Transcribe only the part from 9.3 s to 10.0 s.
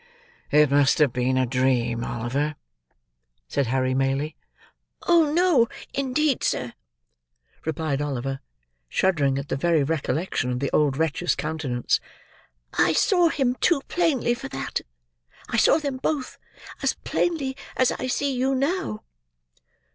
at the very